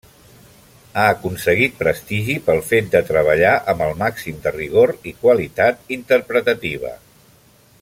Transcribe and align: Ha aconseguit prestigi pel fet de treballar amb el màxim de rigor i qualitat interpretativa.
Ha 0.99 1.03
aconseguit 1.15 1.75
prestigi 1.81 2.37
pel 2.47 2.61
fet 2.71 2.89
de 2.95 3.03
treballar 3.11 3.53
amb 3.75 3.85
el 3.89 3.93
màxim 4.01 4.41
de 4.47 4.55
rigor 4.57 4.95
i 5.13 5.15
qualitat 5.27 5.95
interpretativa. 6.01 6.97